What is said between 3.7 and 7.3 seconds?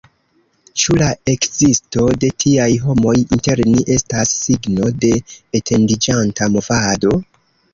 ni estas signo de etendiĝanta movado?